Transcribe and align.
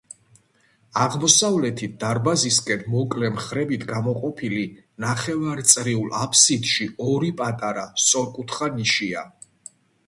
აღმოსავლეთით, 1.01 1.91
დარბაზისგან 2.03 2.81
მოკლე 2.95 3.29
მხრებით 3.35 3.85
გამოყოფილი 3.93 4.65
ნახევარწრიულ 5.07 6.19
აბსიდში, 6.25 6.91
ორი 7.13 7.33
პატარა, 7.45 7.87
სწორკუთხა 8.07 8.75
ნიშია. 8.83 9.29